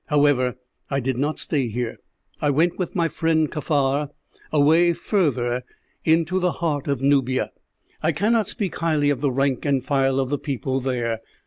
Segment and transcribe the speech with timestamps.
[0.07, 0.55] However,
[0.89, 1.99] I did not stay here.
[2.41, 4.09] I went with my friend Kaffar
[4.51, 5.61] away further
[6.03, 7.51] into the heart of Nubia.
[8.01, 11.19] "I cannot speak highly of the rank and file of the people there.